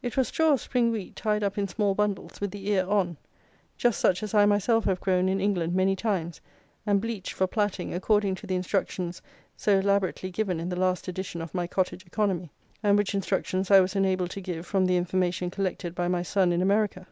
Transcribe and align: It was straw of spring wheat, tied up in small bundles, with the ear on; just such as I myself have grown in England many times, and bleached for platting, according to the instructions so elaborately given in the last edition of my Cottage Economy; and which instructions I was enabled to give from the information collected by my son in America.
It 0.00 0.16
was 0.16 0.28
straw 0.28 0.52
of 0.52 0.60
spring 0.60 0.92
wheat, 0.92 1.16
tied 1.16 1.42
up 1.42 1.58
in 1.58 1.66
small 1.66 1.96
bundles, 1.96 2.40
with 2.40 2.52
the 2.52 2.68
ear 2.70 2.86
on; 2.86 3.16
just 3.76 3.98
such 3.98 4.22
as 4.22 4.32
I 4.32 4.46
myself 4.46 4.84
have 4.84 5.00
grown 5.00 5.28
in 5.28 5.40
England 5.40 5.74
many 5.74 5.96
times, 5.96 6.40
and 6.86 7.00
bleached 7.00 7.32
for 7.32 7.48
platting, 7.48 7.92
according 7.92 8.36
to 8.36 8.46
the 8.46 8.54
instructions 8.54 9.22
so 9.56 9.80
elaborately 9.80 10.30
given 10.30 10.60
in 10.60 10.68
the 10.68 10.76
last 10.78 11.08
edition 11.08 11.42
of 11.42 11.52
my 11.52 11.66
Cottage 11.66 12.06
Economy; 12.06 12.52
and 12.84 12.96
which 12.96 13.12
instructions 13.12 13.68
I 13.68 13.80
was 13.80 13.96
enabled 13.96 14.30
to 14.30 14.40
give 14.40 14.64
from 14.64 14.86
the 14.86 14.96
information 14.96 15.50
collected 15.50 15.96
by 15.96 16.06
my 16.06 16.22
son 16.22 16.52
in 16.52 16.62
America. 16.62 17.08